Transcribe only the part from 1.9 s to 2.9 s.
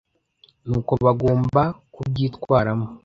ku byitwaramo.